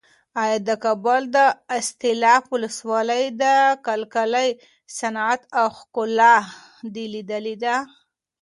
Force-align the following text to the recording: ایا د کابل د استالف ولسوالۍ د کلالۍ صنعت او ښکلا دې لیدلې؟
ایا 0.41 0.57
د 0.67 0.69
کابل 0.83 1.21
د 1.35 1.37
استالف 1.79 2.43
ولسوالۍ 2.53 3.23
د 3.41 3.43
کلالۍ 3.85 4.49
صنعت 4.97 5.41
او 5.59 5.67
ښکلا 5.77 6.35
دې 6.93 7.05
لیدلې؟ 7.13 7.77